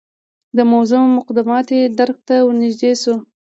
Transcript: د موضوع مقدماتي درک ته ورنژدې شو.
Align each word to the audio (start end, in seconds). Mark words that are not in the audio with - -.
د 0.57 0.59
موضوع 0.71 1.01
مقدماتي 1.17 1.79
درک 1.97 2.17
ته 2.27 2.35
ورنژدې 2.45 2.91
شو. 3.01 3.15